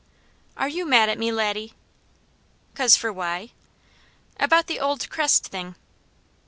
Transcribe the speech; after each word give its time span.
"Are 0.57 0.67
you 0.67 0.87
mad 0.87 1.09
at 1.09 1.19
me, 1.19 1.31
Laddie?" 1.31 1.75
"'Cause 2.73 2.95
for 2.95 3.13
why?" 3.13 3.51
"About 4.39 4.65
the 4.65 4.79
old 4.79 5.07
crest 5.11 5.49
thing!" 5.49 5.75